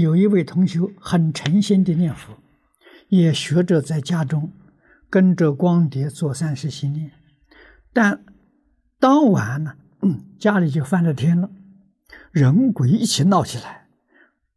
[0.00, 2.34] 有一位同学很诚心的念佛，
[3.08, 4.52] 也学着在家中
[5.10, 7.12] 跟着光碟做三时心念，
[7.92, 8.24] 但
[8.98, 9.74] 当晚呢，
[10.38, 11.50] 家里就翻了天了，
[12.30, 13.88] 人鬼一起闹起来，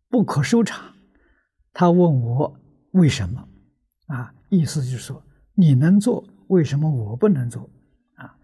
[0.10, 0.94] 不可收场。
[1.74, 2.60] 他问我
[2.92, 3.48] 为什么？
[4.08, 7.70] 啊，意思就是说你能做，为什么我不能做？
[8.16, 8.36] 啊，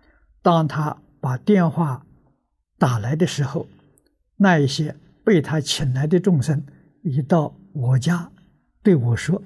[0.41, 2.05] 当他把电话
[2.77, 3.67] 打来的时候，
[4.37, 6.65] 那一些被他请来的众生
[7.05, 8.31] 一到我家，
[8.81, 9.39] 对我说：“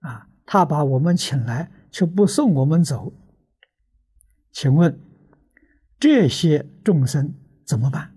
[0.00, 3.12] 啊，他把我们请来，却不送我们走。
[4.50, 4.98] 请问
[6.00, 7.34] 这些众生
[7.66, 8.16] 怎么办？”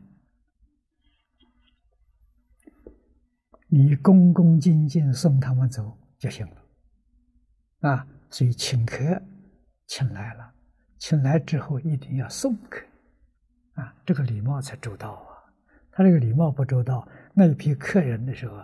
[3.68, 9.22] 你恭恭敬敬送他们走就行了，啊，所以请客
[9.88, 10.54] 请来了，
[11.00, 12.80] 请来之后一定要送客，
[13.74, 15.36] 啊，这个礼貌才周到啊。
[15.92, 18.56] 他这个礼貌不周到，那一批客人的时候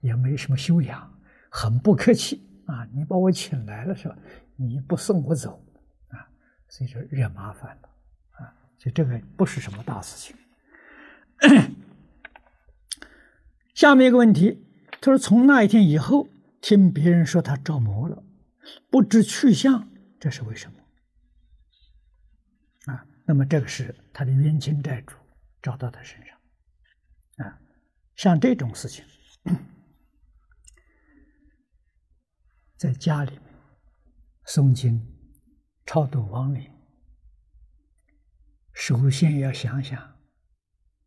[0.00, 1.20] 也没什么修养，
[1.50, 2.84] 很不客气啊。
[2.92, 4.16] 你把我请来了是吧？
[4.56, 5.64] 你不送我走，
[6.08, 6.26] 啊，
[6.68, 7.88] 所以说惹麻烦了，
[8.32, 10.36] 啊，所以这个不是什么大事情。
[13.74, 14.66] 下面一个问题，
[15.00, 16.28] 他说：“从那一天以后，
[16.60, 18.24] 听别人说他着魔了，
[18.90, 20.78] 不知去向，这是为什么？”
[22.92, 25.14] 啊，那么这个是他的冤亲债主
[25.62, 27.60] 找到他身上，啊，
[28.16, 29.04] 像这种事情，
[32.78, 33.42] 在家里面
[34.46, 35.04] 诵经、
[35.84, 36.70] 超度亡灵，
[38.72, 40.16] 首先要想想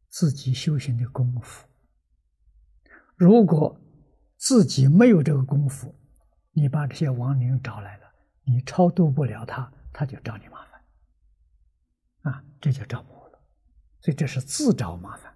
[0.10, 1.66] 自己修行的功夫。
[3.16, 3.80] 如果
[4.36, 5.96] 自己没有这个功夫，
[6.52, 8.12] 你把这些亡灵找来了，
[8.44, 13.42] 你超度不了他，他就找你麻烦，啊，这就着魔了，
[14.02, 15.34] 所以这是自找麻烦。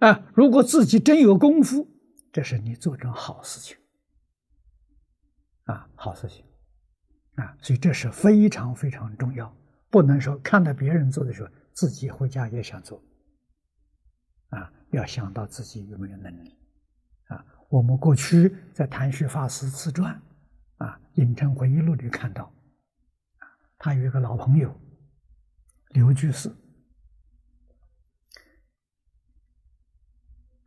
[0.00, 1.95] 啊，如果自己真有功夫，
[2.36, 3.74] 这是你做成好事情，
[5.64, 6.44] 啊，好事情，
[7.36, 9.56] 啊，所以这是非常非常重要，
[9.88, 13.02] 不能说看到别人做的时候，自己回家也想做。
[14.50, 16.58] 啊，要想到自己有没有能力，
[17.28, 20.12] 啊，我们过去在谭旭法师自传，
[20.76, 22.54] 啊，《影城回忆录》里看到，
[23.78, 24.78] 他有一个老朋友，
[25.88, 26.54] 刘居士，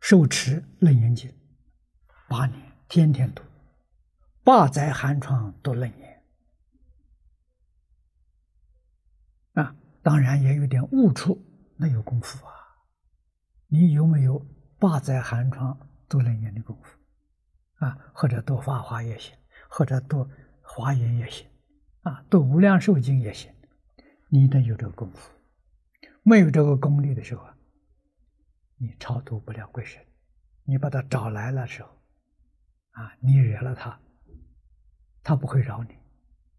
[0.00, 1.30] 受持《楞严经》
[2.30, 3.42] 八年，天天读，
[4.44, 6.22] 八载寒窗读楞严，
[9.54, 11.44] 啊，当然也有点误触，
[11.76, 12.52] 那有功夫啊。
[13.66, 14.46] 你有没有
[14.78, 15.76] 八载寒窗
[16.08, 17.98] 读楞严的功夫啊？
[18.14, 19.36] 或者读法华也行，
[19.68, 20.24] 或者读
[20.62, 21.44] 华严也行，
[22.02, 23.52] 啊，读无量寿经也行。
[24.28, 25.32] 你得有这个功夫，
[26.22, 27.56] 没有这个功力的时候啊，
[28.76, 30.00] 你超度不了鬼神。
[30.62, 31.99] 你把他找来了时候，
[32.92, 33.98] 啊，你惹了他，
[35.22, 35.98] 他不会饶你，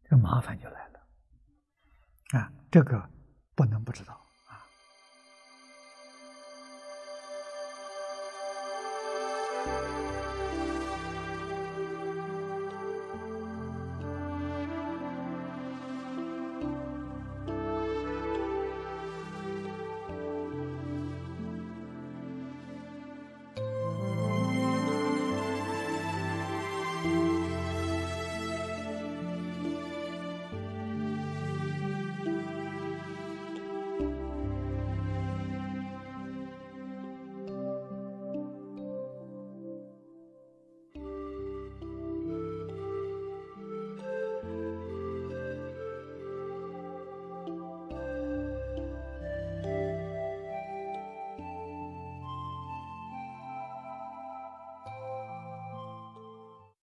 [0.04, 1.00] 这麻烦就来了。
[2.40, 3.10] 啊，这个
[3.56, 4.26] 不能不知道。